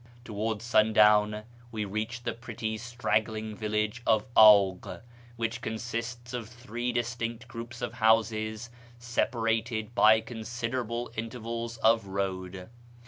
[0.25, 5.03] Towards sundown we reached the pretty straggling village of Agh,
[5.35, 12.71] which consists of three distinct groups of houses separ ated by considerable intervals of road.